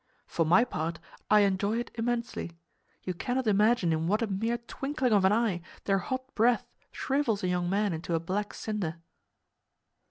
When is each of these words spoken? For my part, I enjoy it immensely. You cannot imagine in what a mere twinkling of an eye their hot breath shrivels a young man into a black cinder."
For 0.25 0.47
my 0.47 0.63
part, 0.65 0.97
I 1.29 1.41
enjoy 1.41 1.77
it 1.77 1.91
immensely. 1.93 2.57
You 3.03 3.13
cannot 3.13 3.45
imagine 3.45 3.93
in 3.93 4.07
what 4.07 4.23
a 4.23 4.25
mere 4.25 4.57
twinkling 4.57 5.13
of 5.13 5.25
an 5.25 5.31
eye 5.31 5.61
their 5.83 5.99
hot 5.99 6.33
breath 6.33 6.65
shrivels 6.91 7.43
a 7.43 7.47
young 7.47 7.69
man 7.69 7.93
into 7.93 8.15
a 8.15 8.19
black 8.19 8.55
cinder." 8.55 8.95